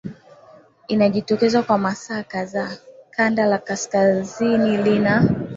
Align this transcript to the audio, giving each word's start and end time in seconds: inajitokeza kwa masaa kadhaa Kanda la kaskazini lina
inajitokeza 0.87 1.63
kwa 1.63 1.77
masaa 1.77 2.23
kadhaa 2.23 2.77
Kanda 3.11 3.45
la 3.45 3.57
kaskazini 3.57 4.77
lina 4.77 5.29